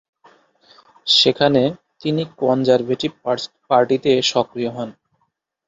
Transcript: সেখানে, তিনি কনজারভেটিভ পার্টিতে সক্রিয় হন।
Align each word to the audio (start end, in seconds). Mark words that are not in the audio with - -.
সেখানে, 1.07 1.61
তিনি 2.01 2.21
কনজারভেটিভ 2.39 3.11
পার্টিতে 3.69 4.11
সক্রিয় 4.31 4.69
হন। 4.69 4.89